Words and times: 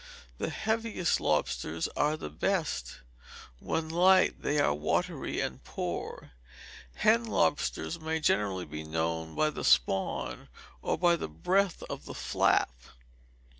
The 0.39 0.49
heaviest 0.49 1.19
lobsters 1.19 1.87
are 1.89 2.17
the 2.17 2.31
best; 2.31 3.01
when 3.59 3.87
light 3.87 4.41
they 4.41 4.59
are 4.59 4.73
watery 4.73 5.39
and 5.39 5.63
poor. 5.63 6.31
Hen 6.95 7.25
lobsters 7.25 7.99
may 7.99 8.19
generally 8.19 8.65
be 8.65 8.83
known 8.83 9.35
by 9.35 9.51
the 9.51 9.63
spawn, 9.63 10.49
or 10.81 10.97
by 10.97 11.17
the 11.17 11.29
breadth 11.29 11.83
of 11.83 12.05
the 12.05 12.15
"flap." 12.15 12.71